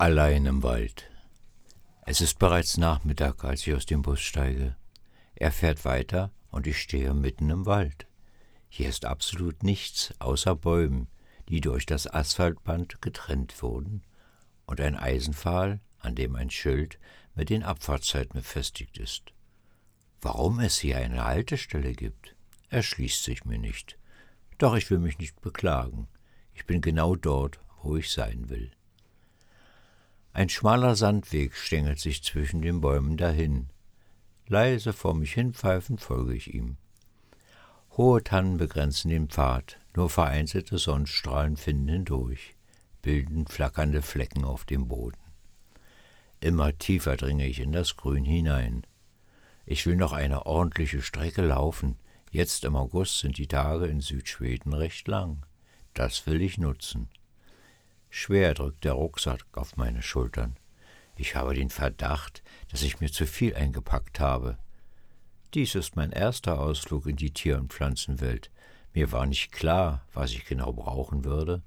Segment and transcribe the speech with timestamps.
[0.00, 1.10] Allein im Wald.
[2.06, 4.74] Es ist bereits Nachmittag, als ich aus dem Bus steige.
[5.34, 8.06] Er fährt weiter und ich stehe mitten im Wald.
[8.70, 11.08] Hier ist absolut nichts außer Bäumen,
[11.50, 14.02] die durch das Asphaltband getrennt wurden,
[14.64, 16.98] und ein Eisenpfahl, an dem ein Schild
[17.34, 19.34] mit den Abfahrtszeiten befestigt ist.
[20.22, 22.34] Warum es hier eine Haltestelle gibt,
[22.70, 23.98] erschließt sich mir nicht.
[24.56, 26.08] Doch ich will mich nicht beklagen.
[26.54, 28.72] Ich bin genau dort, wo ich sein will.
[30.32, 33.68] Ein schmaler Sandweg stängelt sich zwischen den Bäumen dahin.
[34.46, 36.76] Leise vor mich hinpfeifend folge ich ihm.
[37.96, 42.54] Hohe Tannen begrenzen den Pfad, nur vereinzelte Sonnenstrahlen finden hindurch,
[43.02, 45.18] bilden flackernde Flecken auf dem Boden.
[46.40, 48.86] Immer tiefer dringe ich in das Grün hinein.
[49.66, 51.96] Ich will noch eine ordentliche Strecke laufen.
[52.30, 55.44] Jetzt im August sind die Tage in Südschweden recht lang.
[55.92, 57.08] Das will ich nutzen.
[58.12, 60.56] Schwer drückt der Rucksack auf meine Schultern.
[61.16, 64.58] Ich habe den Verdacht, dass ich mir zu viel eingepackt habe.
[65.54, 68.50] Dies ist mein erster Ausflug in die Tier- und Pflanzenwelt.
[68.94, 71.62] Mir war nicht klar, was ich genau brauchen würde.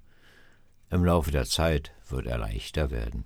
[0.89, 3.23] Im Laufe der Zeit wird er leichter werden.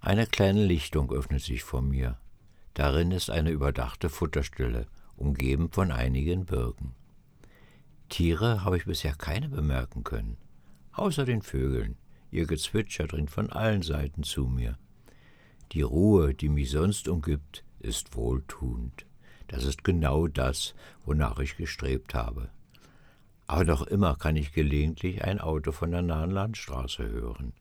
[0.00, 2.18] Eine kleine Lichtung öffnet sich vor mir.
[2.74, 4.86] Darin ist eine überdachte Futterstelle,
[5.16, 6.94] umgeben von einigen Birken.
[8.10, 10.36] Tiere habe ich bisher keine bemerken können
[10.96, 11.96] außer den Vögeln.
[12.30, 14.78] Ihr Gezwitscher dringt von allen Seiten zu mir.
[15.72, 19.06] Die Ruhe, die mich sonst umgibt, ist wohltuend.
[19.48, 22.50] Das ist genau das, wonach ich gestrebt habe.
[23.46, 27.52] Aber doch immer kann ich gelegentlich ein Auto von der nahen Landstraße hören.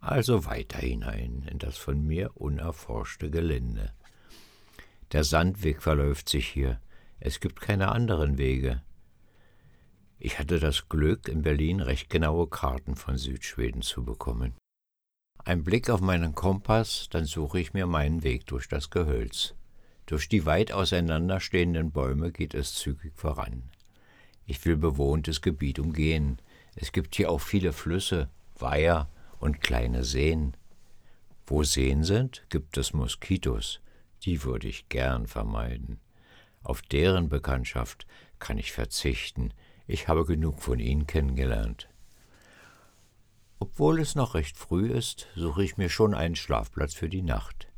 [0.00, 3.92] Also weiter hinein in das von mir unerforschte Gelände.
[5.12, 6.80] Der Sandweg verläuft sich hier.
[7.20, 8.82] Es gibt keine anderen Wege.
[10.24, 14.54] Ich hatte das Glück, in Berlin recht genaue Karten von Südschweden zu bekommen.
[15.44, 19.54] Ein Blick auf meinen Kompass, dann suche ich mir meinen Weg durch das Gehölz.
[20.06, 23.64] Durch die weit auseinanderstehenden Bäume geht es zügig voran.
[24.46, 26.38] Ich will bewohntes Gebiet umgehen.
[26.74, 29.10] Es gibt hier auch viele Flüsse, Weiher
[29.40, 30.56] und kleine Seen.
[31.46, 33.80] Wo Seen sind, gibt es Moskitos.
[34.22, 36.00] Die würde ich gern vermeiden.
[36.62, 38.06] Auf deren Bekanntschaft
[38.38, 39.52] kann ich verzichten,
[39.86, 41.88] ich habe genug von ihnen kennengelernt.
[43.58, 47.68] Obwohl es noch recht früh ist, suche ich mir schon einen Schlafplatz für die Nacht.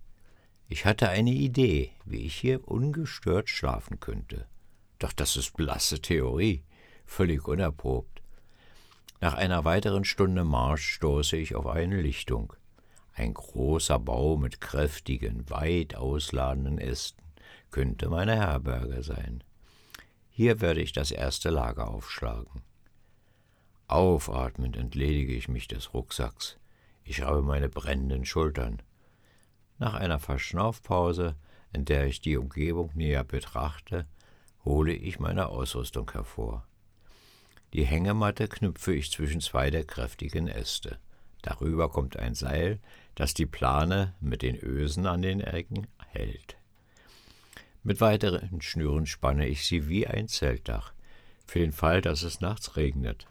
[0.69, 4.47] Ich hatte eine Idee, wie ich hier ungestört schlafen könnte.
[4.99, 6.65] Doch das ist blasse Theorie,
[7.05, 8.23] völlig unerprobt.
[9.21, 12.53] Nach einer weiteren Stunde Marsch stoße ich auf eine Lichtung.
[13.15, 17.23] Ein großer Bau mit kräftigen, weit ausladenden Ästen
[17.71, 19.43] könnte meine Herberge sein.
[20.37, 22.61] Hier werde ich das erste Lager aufschlagen.
[23.89, 26.59] Aufatmend entledige ich mich des Rucksacks.
[27.05, 28.83] Ich habe meine brennenden Schultern.
[29.79, 31.37] Nach einer Verschnaufpause,
[31.73, 34.05] in der ich die Umgebung näher betrachte,
[34.63, 36.67] hole ich meine Ausrüstung hervor.
[37.73, 40.99] Die Hängematte knüpfe ich zwischen zwei der kräftigen Äste.
[41.41, 42.79] Darüber kommt ein Seil,
[43.15, 46.59] das die Plane mit den Ösen an den Ecken hält.
[47.87, 50.93] Mit weiteren Schnüren spanne ich sie wie ein Zeltdach,
[51.47, 53.29] für den Fall, dass es nachts regnet.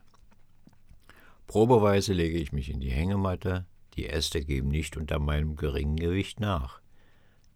[1.45, 6.39] Probeweise lege ich mich in die Hängematte, die Äste geben nicht unter meinem geringen Gewicht
[6.39, 6.79] nach.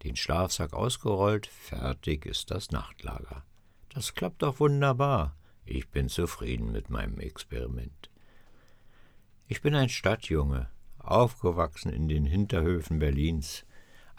[0.02, 3.46] Den Schlafsack ausgerollt, fertig ist das Nachtlager.
[3.94, 5.34] Das klappt doch wunderbar.
[5.64, 8.10] Ich bin zufrieden mit meinem Experiment.
[9.48, 10.68] Ich bin ein Stadtjunge,
[10.98, 13.64] aufgewachsen in den Hinterhöfen Berlins,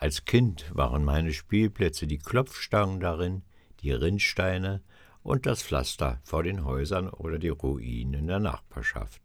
[0.02, 3.44] als Kind waren meine Spielplätze die Klopfstangen darin,
[3.82, 4.82] die Rinnsteine
[5.22, 9.22] und das Pflaster vor den Häusern oder die Ruinen in der Nachbarschaft.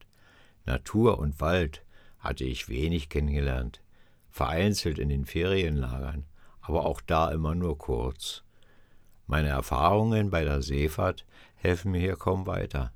[0.67, 1.83] Natur und Wald
[2.19, 3.81] hatte ich wenig kennengelernt,
[4.31, 6.27] vereinzelt in den Ferienlagern,
[6.61, 8.45] aber auch da immer nur kurz.
[9.27, 12.93] Meine Erfahrungen bei der Seefahrt helfen mir hier kaum weiter.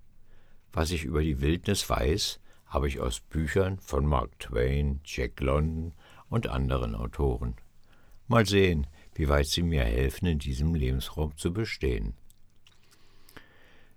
[0.71, 5.95] Was ich über die Wildnis weiß, habe ich aus Büchern von Mark Twain, Jack London
[6.29, 7.57] und anderen Autoren.
[8.31, 8.87] Mal sehen,
[9.17, 12.15] wie weit sie mir helfen, in diesem Lebensraum zu bestehen.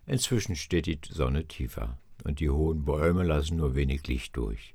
[0.08, 4.74] Inzwischen steht die Sonne tiefer und die hohen Bäume lassen nur wenig Licht durch.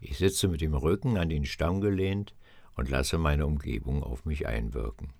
[0.00, 2.34] Ich sitze mit dem Rücken an den Stamm gelehnt
[2.74, 5.12] und lasse meine Umgebung auf mich einwirken.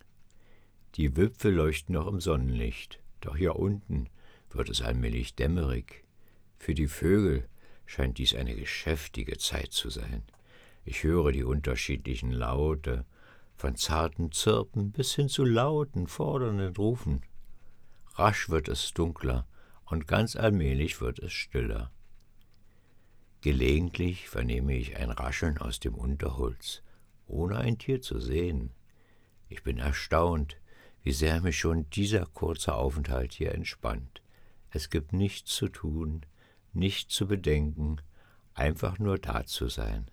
[0.94, 4.08] Die Wipfel leuchten noch im Sonnenlicht, doch hier unten
[4.48, 6.02] wird es allmählich dämmerig.
[6.56, 7.46] Für die Vögel
[7.84, 10.22] scheint dies eine geschäftige Zeit zu sein.
[10.86, 13.04] Ich höre die unterschiedlichen Laute
[13.56, 17.22] von zarten Zirpen bis hin zu lauten, fordernden Rufen.
[18.14, 19.46] Rasch wird es dunkler
[19.86, 21.90] und ganz allmählich wird es stiller.
[23.40, 26.82] Gelegentlich vernehme ich ein Rascheln aus dem Unterholz,
[27.26, 28.72] ohne ein Tier zu sehen.
[29.48, 30.56] Ich bin erstaunt,
[31.02, 34.22] wie sehr mich schon dieser kurze Aufenthalt hier entspannt.
[34.70, 36.26] Es gibt nichts zu tun,
[36.72, 38.00] nichts zu bedenken,
[38.54, 40.10] einfach nur da zu sein.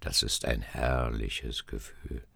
[0.00, 2.26] Das ist ein herrliches Gefühl.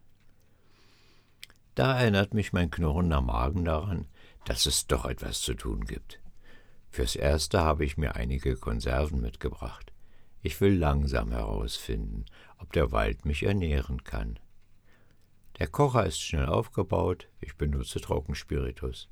[1.78, 4.08] Da erinnert mich mein knurrender Magen daran,
[4.44, 6.20] dass es doch etwas zu tun gibt.
[6.90, 9.92] Fürs Erste habe ich mir einige Konserven mitgebracht.
[10.42, 12.24] Ich will langsam herausfinden,
[12.56, 14.40] ob der Wald mich ernähren kann.
[15.60, 19.08] Der Kocher ist schnell aufgebaut, ich benutze Trockenspiritus.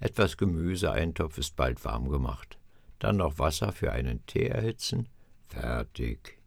[0.00, 2.58] Etwas Gemüseeintopf ist bald warm gemacht.
[3.00, 5.10] Dann noch Wasser für einen Tee erhitzen.
[5.46, 6.38] Fertig.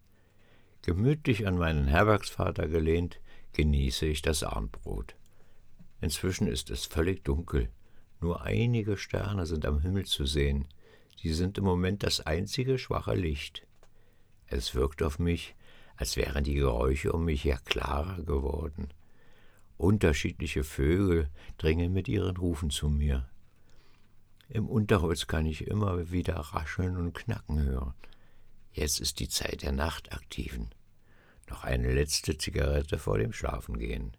[0.82, 3.20] Gemütlich an meinen Herbergsvater gelehnt,
[3.54, 5.16] genieße ich das Abendbrot.
[6.02, 7.70] Inzwischen ist es völlig dunkel.
[8.22, 10.68] Nur einige Sterne sind am Himmel zu sehen.
[11.22, 13.66] Sie sind im Moment das einzige schwache Licht.
[14.48, 15.56] Es wirkt auf mich,
[15.96, 18.90] als wären die Geräusche um mich her klarer geworden.
[19.78, 23.28] Unterschiedliche Vögel dringen mit ihren Rufen zu mir.
[24.48, 27.94] Im Unterholz kann ich immer wieder rascheln und knacken hören.
[28.72, 30.70] Jetzt ist die Zeit der Nachtaktiven.
[31.50, 34.16] Noch eine letzte Zigarette vor dem Schlafengehen.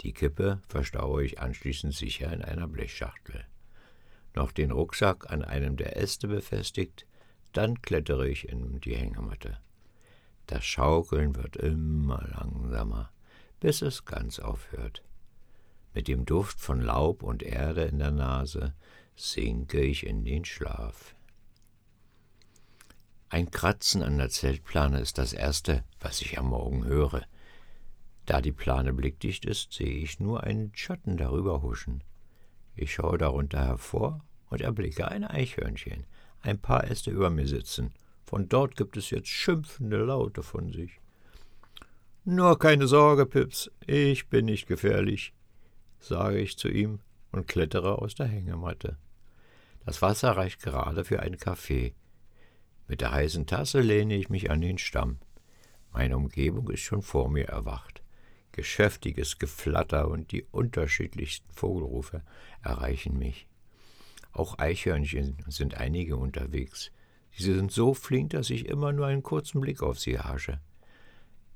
[0.00, 3.44] Die Kippe verstaue ich anschließend sicher in einer Blechschachtel.
[4.34, 7.06] Noch den Rucksack an einem der Äste befestigt,
[7.52, 9.58] dann klettere ich in die Hängematte.
[10.46, 13.10] Das Schaukeln wird immer langsamer
[13.64, 15.02] bis es ganz aufhört.
[15.94, 18.74] Mit dem Duft von Laub und Erde in der Nase
[19.16, 21.14] sinke ich in den Schlaf.
[23.30, 27.24] Ein Kratzen an der Zeltplane ist das Erste, was ich am Morgen höre.
[28.26, 32.02] Da die Plane blickdicht ist, sehe ich nur einen Schatten darüber huschen.
[32.74, 36.06] Ich schaue darunter hervor und erblicke ein Eichhörnchen,
[36.40, 37.92] ein paar Äste über mir sitzen.
[38.24, 41.00] Von dort gibt es jetzt schimpfende Laute von sich.
[42.24, 45.34] Nur keine Sorge, Pips, ich bin nicht gefährlich,
[45.98, 47.00] sage ich zu ihm
[47.32, 48.96] und klettere aus der Hängematte.
[49.84, 51.94] Das Wasser reicht gerade für einen Kaffee.
[52.88, 55.18] Mit der heißen Tasse lehne ich mich an den Stamm.
[55.92, 58.03] Meine Umgebung ist schon vor mir erwacht.
[58.54, 62.22] Geschäftiges Geflatter und die unterschiedlichsten Vogelrufe
[62.62, 63.48] erreichen mich.
[64.30, 66.92] Auch Eichhörnchen sind einige unterwegs.
[67.32, 70.60] Sie sind so flink, dass ich immer nur einen kurzen Blick auf sie hasche.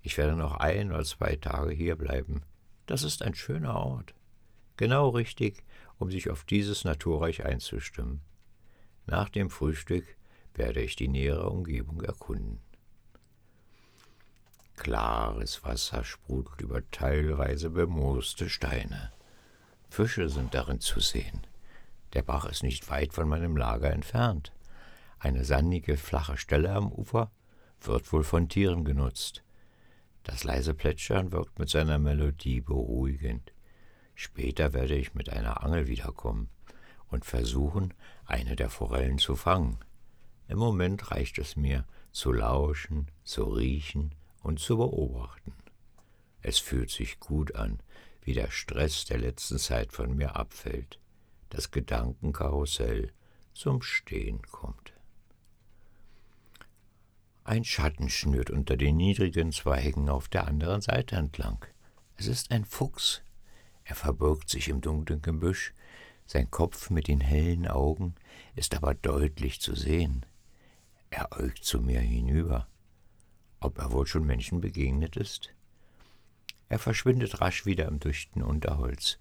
[0.03, 2.43] Ich werde noch ein oder zwei Tage hier bleiben.
[2.87, 4.13] Das ist ein schöner Ort.
[4.77, 5.63] Genau richtig,
[5.99, 8.23] um sich auf dieses Naturreich einzustimmen.
[9.07, 10.05] Nach dem Frühstück
[10.53, 12.59] werde ich die nähere Umgebung erkunden.
[14.79, 19.13] Klares Wasser sprudelt über teilweise bemooste Steine.
[19.91, 21.47] Fische sind darin zu sehen.
[22.13, 24.53] Der Bach ist nicht weit von meinem Lager entfernt.
[25.19, 27.33] Eine sandige, flache Stelle am Ufer
[27.81, 29.43] wird wohl von Tieren genutzt.
[30.23, 33.53] Das leise Plätschern wirkt mit seiner Melodie beruhigend.
[34.15, 36.51] Später werde ich mit einer Angel wiederkommen
[37.09, 37.95] und versuchen,
[38.27, 39.79] eine der Forellen zu fangen.
[40.47, 45.53] Im Moment reicht es mir, zu lauschen, zu riechen und zu beobachten.
[46.43, 47.81] Es fühlt sich gut an,
[48.23, 50.99] wie der Stress der letzten Zeit von mir abfällt,
[51.51, 53.13] das Gedankenkarussell
[53.55, 54.93] zum Stehen kommt.
[57.45, 61.65] Ein Schatten schnürt unter den niedrigen Zweigen auf der anderen Seite entlang.
[62.17, 63.23] Es ist ein Fuchs.
[63.85, 65.73] Er verbirgt sich im dunklen Gebüsch.
[66.27, 68.15] Sein Kopf mit den hellen Augen
[68.55, 70.27] ist aber deutlich zu sehen.
[71.09, 72.69] Er äugt zu mir hinüber.
[73.61, 75.55] Ob er wohl schon Menschen begegnet ist?
[76.69, 79.19] Er verschwindet rasch wieder im dichten Unterholz.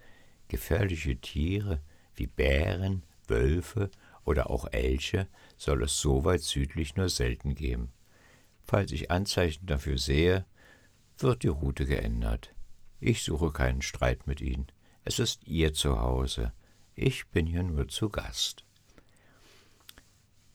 [0.48, 1.82] Gefährliche Tiere
[2.16, 3.90] wie Bären, Wölfe
[4.26, 5.28] oder auch Elche
[5.58, 7.92] soll es so weit südlich nur selten geben.
[8.64, 10.46] Falls ich Anzeichen dafür sehe,
[11.18, 12.54] wird die Route geändert.
[13.00, 14.68] Ich suche keinen Streit mit Ihnen.
[15.04, 16.52] Es ist Ihr Zuhause.
[16.96, 18.66] Ich bin hier nur zu Gast.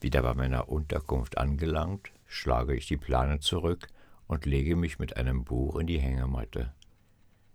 [0.00, 3.88] Wieder bei meiner Unterkunft angelangt, schlage ich die Plane zurück
[4.26, 6.72] und lege mich mit einem Buch in die Hängematte.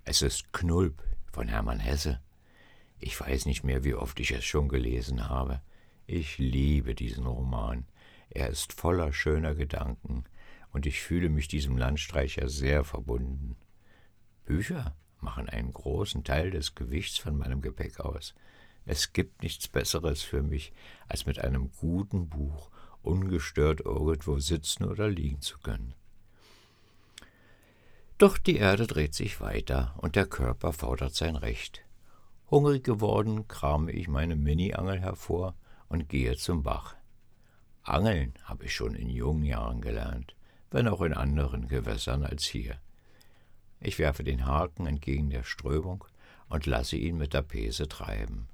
[0.03, 2.21] Es ist Knulp von Hermann Hesse.
[2.99, 5.61] Ich weiß nicht mehr, wie oft ich es schon gelesen habe.
[6.05, 7.87] Ich liebe diesen Roman.
[8.29, 10.25] Er ist voller schöner Gedanken,
[10.71, 13.55] und ich fühle mich diesem Landstreicher sehr verbunden.
[14.45, 18.35] Bücher machen einen großen Teil des Gewichts von meinem Gepäck aus.
[18.85, 20.71] Es gibt nichts Besseres für mich,
[21.07, 22.69] als mit einem guten Buch
[23.07, 25.93] ungestört irgendwo sitzen oder liegen zu können.
[28.17, 31.83] Doch die Erde dreht sich weiter und der Körper fordert sein Recht.
[32.49, 35.55] Hungrig geworden, krame ich meine Mini-Angel hervor
[35.87, 36.95] und gehe zum Bach.
[37.83, 40.35] Angeln habe ich schon in jungen Jahren gelernt,
[40.71, 42.79] wenn auch in anderen Gewässern als hier.
[43.79, 46.03] Ich werfe den Haken entgegen der Strömung
[46.49, 48.47] und lasse ihn mit der Pese treiben.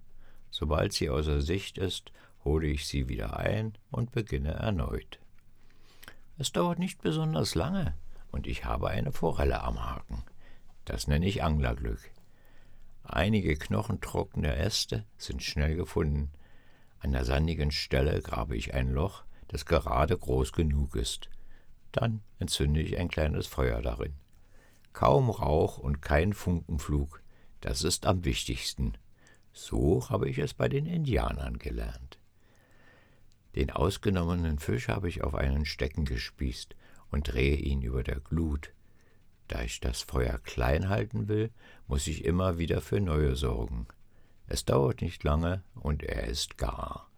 [0.51, 2.11] Sobald sie außer Sicht ist,
[2.43, 5.19] hole ich sie wieder ein und beginne erneut.
[6.37, 7.93] Es dauert nicht besonders lange
[8.31, 10.23] und ich habe eine Forelle am Haken.
[10.85, 11.99] Das nenne ich Anglerglück.
[13.03, 16.31] Einige knochentrockene Äste sind schnell gefunden.
[16.99, 21.29] An der sandigen Stelle grabe ich ein Loch, das gerade groß genug ist.
[21.91, 24.15] Dann entzünde ich ein kleines Feuer darin.
[24.93, 27.21] Kaum Rauch und kein Funkenflug,
[27.61, 28.93] das ist am wichtigsten.
[29.51, 32.19] So habe ich es bei den Indianern gelernt.
[33.55, 36.75] Den ausgenommenen Fisch habe ich auf einen Stecken gespießt
[37.11, 38.73] und drehe ihn über der Glut.
[39.47, 41.51] Da ich das Feuer klein halten will,
[41.87, 43.87] muss ich immer wieder für neue sorgen.
[44.47, 47.09] Es dauert nicht lange und er ist gar.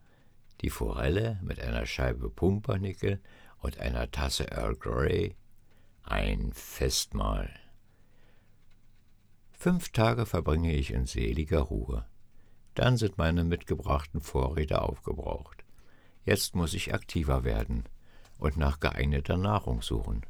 [0.61, 3.21] Die Forelle mit einer Scheibe Pumpernickel
[3.59, 5.35] und einer Tasse Earl Grey.
[6.03, 7.49] Ein Festmahl.
[9.53, 12.05] Fünf Tage verbringe ich in seliger Ruhe.
[12.75, 15.54] Dann sind meine mitgebrachten Vorräte aufgebraucht.
[16.25, 17.83] Jetzt muss ich aktiver werden
[18.39, 20.25] und nach geeigneter Nahrung suchen.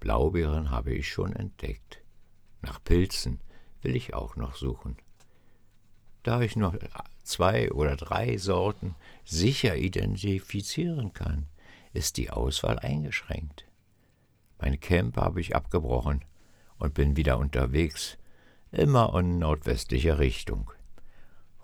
[0.00, 2.02] Blaubeeren habe ich schon entdeckt.
[2.62, 3.38] Nach Pilzen
[3.82, 4.96] will ich auch noch suchen.
[6.22, 6.74] Da ich noch
[7.24, 11.46] zwei oder drei Sorten sicher identifizieren kann,
[11.92, 13.66] ist die Auswahl eingeschränkt.
[14.58, 16.24] Mein Camp habe ich abgebrochen
[16.78, 18.16] und bin wieder unterwegs,
[18.70, 20.72] immer in nordwestlicher Richtung.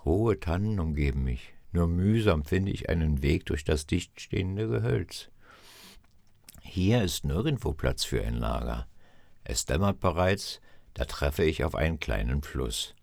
[0.05, 5.29] Hohe Tannen umgeben mich, nur mühsam finde ich einen Weg durch das dichtstehende Gehölz.
[6.63, 8.87] Hier ist nirgendwo Platz für ein Lager.
[9.45, 10.61] Es dämmert bereits,
[10.95, 12.95] da treffe ich auf einen kleinen Fluss.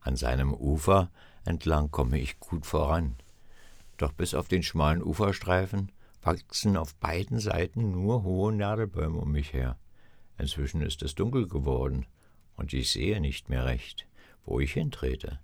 [0.00, 1.10] An seinem Ufer
[1.44, 3.16] entlang komme ich gut voran.
[3.96, 9.52] Doch bis auf den schmalen Uferstreifen wachsen auf beiden Seiten nur hohe Nadelbäume um mich
[9.52, 9.78] her.
[10.38, 12.06] Inzwischen ist es dunkel geworden
[12.56, 14.06] und ich sehe nicht mehr recht,
[14.44, 15.40] wo ich hintrete.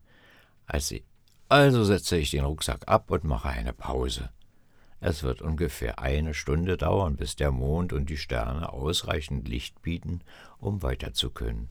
[1.48, 4.30] Also setze ich den Rucksack ab und mache eine Pause.
[4.98, 10.22] Es wird ungefähr eine Stunde dauern, bis der Mond und die Sterne ausreichend Licht bieten,
[10.58, 11.68] um weiter zu können.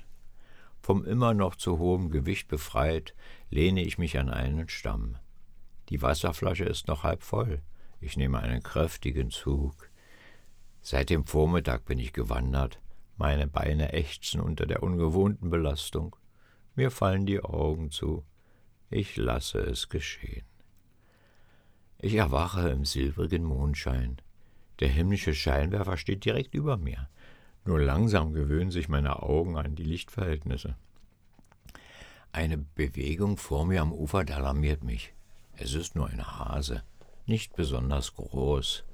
[0.81, 3.15] Vom immer noch zu hohem Gewicht befreit,
[3.49, 5.17] lehne ich mich an einen Stamm.
[5.89, 7.61] Die Wasserflasche ist noch halb voll.
[7.99, 9.89] Ich nehme einen kräftigen Zug.
[10.81, 12.79] Seit dem Vormittag bin ich gewandert.
[13.17, 16.15] Meine Beine ächzen unter der ungewohnten Belastung.
[16.75, 18.23] Mir fallen die Augen zu.
[18.97, 20.45] Ich lasse es geschehen.
[21.99, 24.21] Ich erwache im silbrigen Mondschein.
[24.79, 27.09] Der himmlische Scheinwerfer steht direkt über mir.
[27.65, 30.77] Nur langsam gewöhnen sich meine Augen an die Lichtverhältnisse.
[32.31, 35.13] Eine Bewegung vor mir am Ufer alarmiert mich.
[35.57, 36.81] Es ist nur ein Hase,
[37.25, 38.85] nicht besonders groß.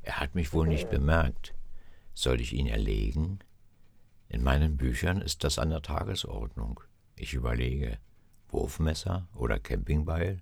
[0.00, 1.52] Er hat mich wohl nicht bemerkt.
[2.14, 3.40] Soll ich ihn erlegen?
[4.30, 6.80] In meinen Büchern ist das an der Tagesordnung.
[7.14, 7.98] Ich überlege,
[8.54, 10.40] Wurfmesser oder Campingbeil?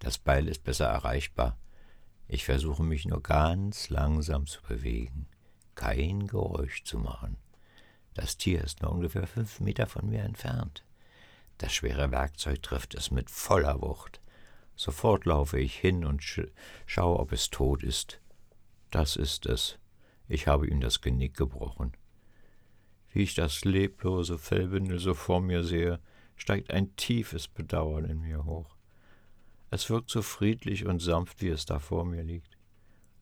[0.00, 1.56] Das Beil ist besser erreichbar.
[2.28, 5.26] Ich versuche mich nur ganz langsam zu bewegen
[5.76, 7.36] kein Geräusch zu machen.
[8.14, 10.82] Das Tier ist nur ungefähr fünf Meter von mir entfernt.
[11.58, 14.20] Das schwere Werkzeug trifft es mit voller Wucht.
[14.74, 16.40] Sofort laufe ich hin und sch
[16.86, 18.20] schaue, ob es tot ist.
[18.90, 19.78] Das ist es.
[20.28, 21.92] Ich habe ihm das Genick gebrochen.
[23.12, 26.00] Wie ich das leblose Fellbündel so vor mir sehe,
[26.36, 28.76] steigt ein tiefes Bedauern in mir hoch.
[29.70, 32.56] Es wirkt so friedlich und sanft, wie es da vor mir liegt.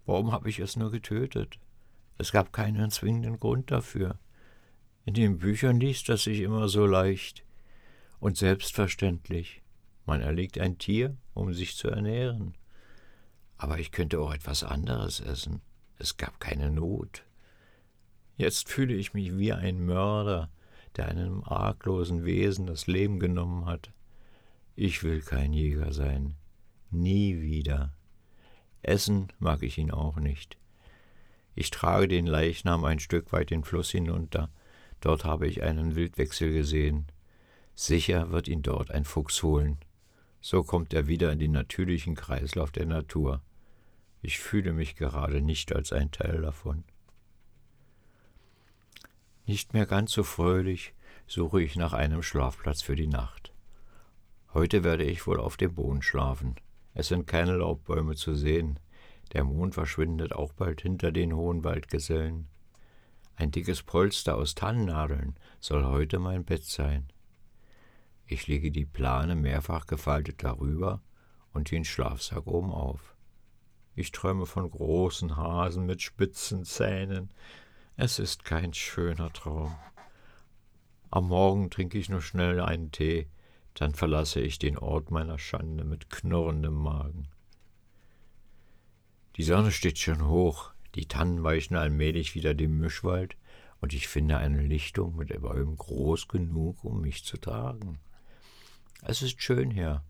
[0.06, 1.59] Warum habe ich es nur getötet?
[2.18, 4.18] Es gab keinen zwingenden Grund dafür.
[5.06, 7.44] In den Büchern liest das sich immer so leicht
[8.21, 9.62] und selbstverständlich.
[10.06, 12.54] Man erlegt ein Tier, um sich zu ernähren.
[13.56, 15.62] Aber ich könnte auch etwas anderes essen.
[15.99, 17.25] Es gab keine Not.
[18.37, 20.50] Jetzt fühle ich mich wie ein Mörder,
[20.96, 23.92] der einem arglosen Wesen das Leben genommen hat.
[24.76, 26.34] Ich will kein Jäger sein.
[26.90, 27.92] Nie wieder.
[28.82, 30.58] Essen mag ich ihn auch nicht.
[31.54, 34.50] Ich trage den Leichnam ein Stück weit den Fluss hinunter.
[35.00, 37.06] Dort habe ich einen Wildwechsel gesehen.
[37.74, 39.78] Sicher wird ihn dort ein Fuchs holen.
[40.40, 43.42] So kommt er wieder in den natürlichen Kreislauf der Natur.
[44.22, 46.84] Ich fühle mich gerade nicht als ein Teil davon.
[49.46, 50.94] Nicht mehr ganz so fröhlich
[51.26, 53.52] suche ich nach einem Schlafplatz für die Nacht.
[54.54, 56.56] Heute werde ich wohl auf dem Boden schlafen.
[56.94, 58.78] Es sind keine Laubbäume zu sehen.
[59.32, 62.48] Der Mond verschwindet auch bald hinter den hohen Waldgesellen.
[63.36, 67.08] Ein dickes Polster aus Tannennadeln soll heute mein Bett sein.
[68.26, 71.02] Ich lege die Plane mehrfach gefaltet darüber
[71.52, 73.14] und den Schlafsack oben auf.
[73.94, 77.30] Ich träume von großen Hasen mit spitzen Zähnen.
[77.96, 79.72] Es ist kein schöner Traum.
[81.12, 83.28] Am Morgen trinke ich nur schnell einen Tee,
[83.74, 87.28] dann verlasse ich den Ort meiner Schande mit knurrendem Magen.
[89.36, 93.36] Die Sonne steht schon hoch, die Tannen weichen allmählich wieder dem Mischwald,
[93.80, 98.00] und ich finde eine Lichtung mit Bäumen groß genug, um mich zu tragen.
[99.02, 100.02] Es ist schön hier.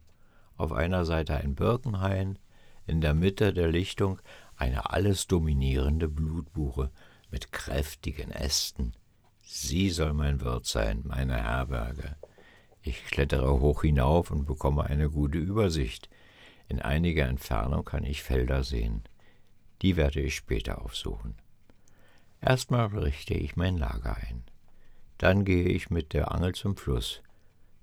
[0.57, 2.39] Auf einer Seite ein Birkenhain,
[2.87, 4.23] in der Mitte der Lichtung
[4.57, 6.91] eine alles dominierende Blutbuche
[7.35, 8.95] mit kräftigen Ästen.
[9.43, 12.15] Sie soll mein Wirt sein, meine Herberge.
[12.81, 16.09] Ich klettere hoch hinauf und bekomme eine gute Übersicht.
[16.69, 19.03] In einiger Entfernung kann ich Felder sehen.
[19.83, 21.35] Die werde ich später aufsuchen.
[22.41, 24.45] Erstmal richte ich mein Lager ein.
[25.19, 27.21] Dann gehe ich mit der Angel zum Fluss.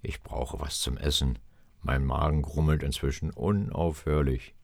[0.01, 1.39] Ich brauche was zum Essen.
[1.81, 4.55] Mein Magen grummelt inzwischen unaufhörlich.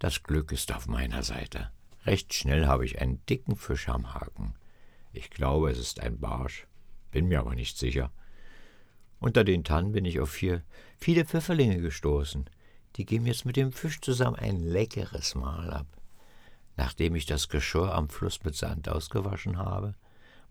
[0.00, 1.70] Das Glück ist auf meiner Seite.
[2.06, 4.54] Recht schnell habe ich einen dicken Fisch am Haken.
[5.12, 6.68] Ich glaube, es ist ein Barsch,
[7.10, 8.12] bin mir aber nicht sicher.
[9.18, 10.62] Unter den Tannen bin ich auf vier,
[10.98, 12.48] viele Pfifferlinge gestoßen.
[12.94, 15.86] Die geben jetzt mit dem Fisch zusammen ein leckeres Mahl ab.
[16.76, 19.94] Nachdem ich das Geschirr am Fluss mit Sand ausgewaschen habe,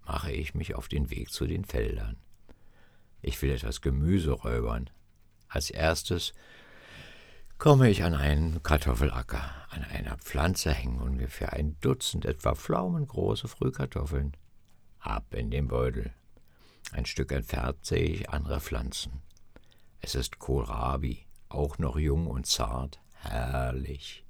[0.05, 2.17] mache ich mich auf den Weg zu den Feldern.
[3.21, 4.89] Ich will etwas Gemüse räubern.
[5.47, 6.33] Als erstes
[7.57, 9.51] komme ich an einen Kartoffelacker.
[9.69, 14.35] An einer Pflanze hängen ungefähr ein Dutzend etwa pflaumengroße Frühkartoffeln.
[14.99, 16.13] Ab in den Beutel.
[16.91, 19.21] Ein Stück entfernt sehe ich andere Pflanzen.
[20.01, 24.25] Es ist Kohlrabi, auch noch jung und zart, herrlich.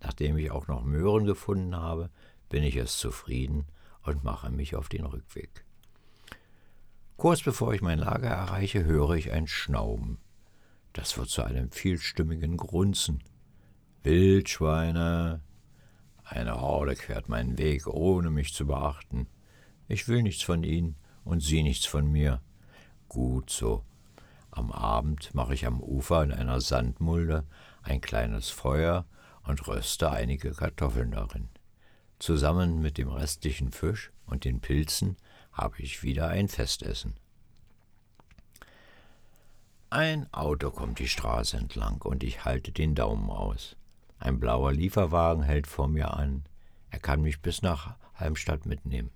[0.00, 2.10] Nachdem ich auch noch Möhren gefunden habe,
[2.48, 3.66] bin ich es zufrieden
[4.02, 5.64] und mache mich auf den Rückweg.
[7.16, 10.18] Kurz bevor ich mein Lager erreiche, höre ich ein Schnauben.
[10.94, 13.22] Das wird zu einem vielstimmigen Grunzen.
[14.04, 15.42] Wildschweine!
[16.22, 19.26] Eine Horde quert meinen Weg, ohne mich zu beachten.
[19.88, 22.40] Ich will nichts von ihnen und sie nichts von mir.
[23.08, 23.84] Gut so.
[24.52, 27.44] Am Abend mache ich am Ufer in einer Sandmulde
[27.82, 29.04] ein kleines Feuer
[29.42, 31.48] und röste einige Kartoffeln darin.
[32.20, 35.16] Zusammen mit dem restlichen Fisch und den Pilzen
[35.52, 37.14] habe ich wieder ein Festessen.
[39.94, 43.76] Ein Auto kommt die Straße entlang und ich halte den Daumen aus.
[44.18, 46.42] Ein blauer Lieferwagen hält vor mir an.
[46.90, 49.12] Er kann mich bis nach Halmstadt mitnehmen.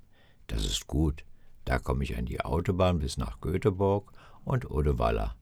[0.47, 1.25] Das ist gut.
[1.65, 4.13] Da komme ich an die Autobahn bis nach Göteborg
[4.45, 5.35] und Odewalla.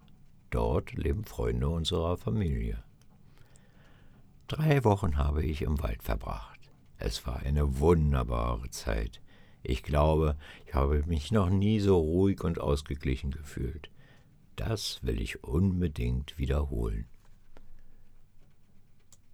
[0.48, 2.82] Dort leben Freunde unserer Familie.
[4.48, 6.60] Drei Wochen habe ich im Wald verbracht.
[6.96, 9.20] Es war eine wunderbare Zeit.
[9.62, 13.90] Ich glaube, ich habe mich noch nie so ruhig und ausgeglichen gefühlt.
[14.56, 17.06] Das will ich unbedingt wiederholen.